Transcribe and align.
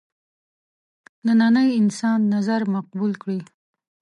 ننني 1.25 1.65
انسان 1.81 2.19
نظر 2.35 2.61
مقبول 2.75 3.11
کړي. 3.21 3.39